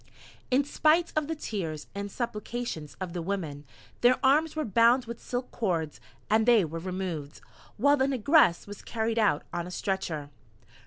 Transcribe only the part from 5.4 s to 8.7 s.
cords, and they were removed, while the Negress